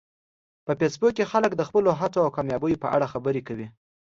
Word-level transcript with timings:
په 0.65 0.71
فېسبوک 0.79 1.13
کې 1.17 1.29
خلک 1.31 1.51
د 1.55 1.61
خپلو 1.69 1.89
هڅو 1.99 2.19
او 2.25 2.33
کامیابیو 2.37 2.81
په 2.83 2.87
اړه 2.95 3.11
خبرې 3.13 3.41
کوي 3.47 3.67